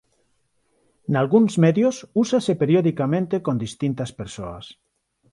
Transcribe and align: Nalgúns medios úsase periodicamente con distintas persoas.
Nalgúns 1.13 1.53
medios 1.65 1.95
úsase 2.23 2.53
periodicamente 2.61 3.35
con 3.45 3.55
distintas 3.65 4.09
persoas. 4.19 4.65